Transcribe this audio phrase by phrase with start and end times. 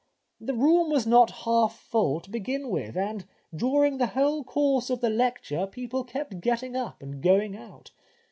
[0.39, 3.23] The room was not half full to begin with, and
[3.55, 7.91] during the whole course of the lecture people kept getting up and going out.